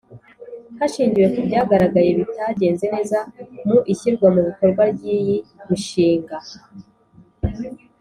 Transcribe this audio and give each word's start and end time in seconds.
Hashingiwe 0.79 1.27
ku 1.33 1.39
byagaragaye 1.47 2.09
bitagenze 2.19 2.85
neza 2.93 3.17
mu 3.67 3.77
ishyirwa 3.93 4.27
mu 4.35 4.41
bikorwa 4.47 4.83
ry 4.95 5.03
iyi 5.17 5.37
mishinga 5.67 6.37